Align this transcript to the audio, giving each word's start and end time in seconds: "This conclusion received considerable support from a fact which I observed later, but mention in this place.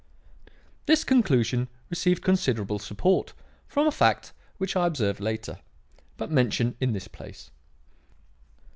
"This 0.87 1.03
conclusion 1.03 1.67
received 1.91 2.23
considerable 2.23 2.79
support 2.79 3.33
from 3.67 3.85
a 3.85 3.91
fact 3.91 4.33
which 4.57 4.75
I 4.75 4.87
observed 4.87 5.19
later, 5.19 5.59
but 6.17 6.31
mention 6.31 6.75
in 6.79 6.93
this 6.93 7.07
place. 7.07 7.51